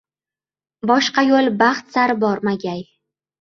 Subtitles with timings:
[0.91, 2.83] Boshqa yo‘l baxt sari bormagay.